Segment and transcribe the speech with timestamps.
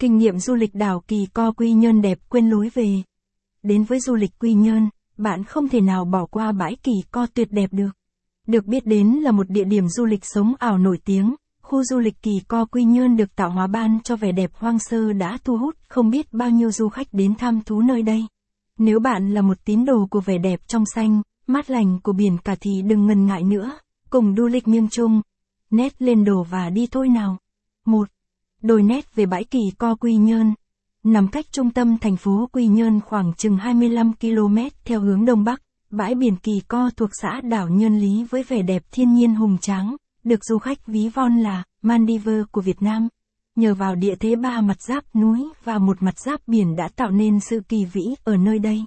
[0.00, 3.02] Kinh nghiệm du lịch đảo Kỳ Co Quy Nhơn đẹp quên lối về.
[3.62, 4.88] Đến với du lịch Quy Nhơn,
[5.18, 7.90] bạn không thể nào bỏ qua bãi Kỳ Co tuyệt đẹp được.
[8.46, 11.98] Được biết đến là một địa điểm du lịch sống ảo nổi tiếng, khu du
[11.98, 15.38] lịch Kỳ Co Quy Nhơn được tạo hóa ban cho vẻ đẹp hoang sơ đã
[15.44, 18.26] thu hút không biết bao nhiêu du khách đến thăm thú nơi đây.
[18.78, 22.38] Nếu bạn là một tín đồ của vẻ đẹp trong xanh, mát lành của biển
[22.44, 23.72] cả thì đừng ngần ngại nữa,
[24.10, 25.22] cùng du lịch miêng chung.
[25.70, 27.36] Nét lên đồ và đi thôi nào.
[27.86, 28.08] 1.
[28.62, 30.54] Đồi nét về bãi Kỳ Co Quy Nhơn.
[31.04, 35.44] Nằm cách trung tâm thành phố Quy Nhơn khoảng chừng 25 km theo hướng đông
[35.44, 39.34] bắc, bãi biển Kỳ Co thuộc xã đảo Nhơn Lý với vẻ đẹp thiên nhiên
[39.34, 43.08] hùng tráng, được du khách ví von là Maldives của Việt Nam.
[43.56, 47.10] Nhờ vào địa thế ba mặt giáp núi và một mặt giáp biển đã tạo
[47.10, 48.84] nên sự kỳ vĩ ở nơi đây.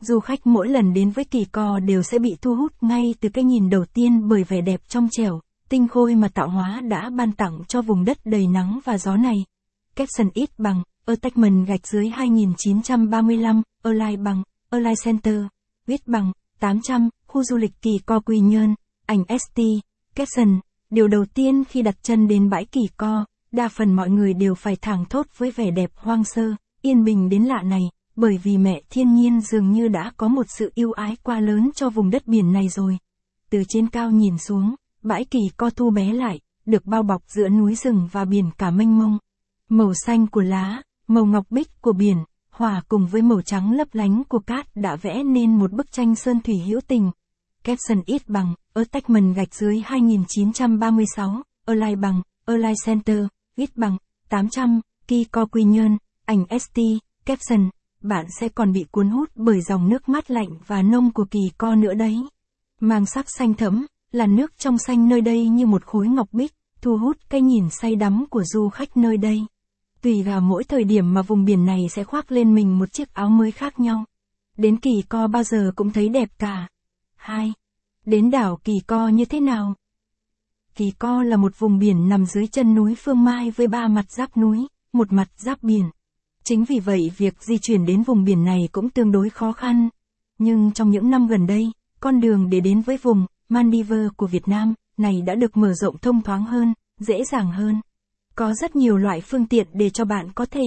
[0.00, 3.28] Du khách mỗi lần đến với Kỳ Co đều sẽ bị thu hút ngay từ
[3.28, 7.10] cái nhìn đầu tiên bởi vẻ đẹp trong trẻo, tinh khôi mà tạo hóa đã
[7.10, 9.44] ban tặng cho vùng đất đầy nắng và gió này.
[9.96, 15.42] Capson ít bằng, attachment gạch dưới 2935, Align bằng, Align Center,
[15.86, 18.74] viết bằng, 800, khu du lịch Kỳ Co Quy Nhơn,
[19.06, 19.60] ảnh ST,
[20.14, 24.34] Capson, điều đầu tiên khi đặt chân đến bãi Kỳ Co, đa phần mọi người
[24.34, 27.82] đều phải thẳng thốt với vẻ đẹp hoang sơ, yên bình đến lạ này,
[28.16, 31.70] bởi vì mẹ thiên nhiên dường như đã có một sự yêu ái quá lớn
[31.74, 32.98] cho vùng đất biển này rồi.
[33.50, 37.48] Từ trên cao nhìn xuống, bãi kỳ co thu bé lại, được bao bọc giữa
[37.48, 39.18] núi rừng và biển cả mênh mông.
[39.70, 42.16] Màu xanh của lá, màu ngọc bích của biển,
[42.50, 46.14] hòa cùng với màu trắng lấp lánh của cát đã vẽ nên một bức tranh
[46.14, 47.10] sơn thủy hữu tình.
[47.64, 53.18] Capson ít bằng, ở attachment gạch dưới 2936, Align bằng, Align Center,
[53.56, 53.96] ít bằng,
[54.28, 56.80] 800, Ki Co Quy Nhơn, ảnh ST,
[57.26, 61.24] Capson, bạn sẽ còn bị cuốn hút bởi dòng nước mát lạnh và nông của
[61.30, 62.16] kỳ co nữa đấy.
[62.80, 66.52] Mang sắc xanh thẫm, là nước trong xanh nơi đây như một khối ngọc bích,
[66.80, 69.46] thu hút cái nhìn say đắm của du khách nơi đây.
[70.02, 73.14] Tùy vào mỗi thời điểm mà vùng biển này sẽ khoác lên mình một chiếc
[73.14, 74.04] áo mới khác nhau.
[74.56, 76.68] Đến kỳ co bao giờ cũng thấy đẹp cả.
[77.16, 77.52] 2.
[78.06, 79.74] Đến đảo kỳ co như thế nào?
[80.74, 84.10] Kỳ co là một vùng biển nằm dưới chân núi Phương Mai với ba mặt
[84.10, 85.90] giáp núi, một mặt giáp biển.
[86.44, 89.88] Chính vì vậy việc di chuyển đến vùng biển này cũng tương đối khó khăn.
[90.38, 94.48] Nhưng trong những năm gần đây, con đường để đến với vùng Maldives của Việt
[94.48, 97.80] Nam này đã được mở rộng thông thoáng hơn, dễ dàng hơn.
[98.34, 100.64] Có rất nhiều loại phương tiện để cho bạn có thể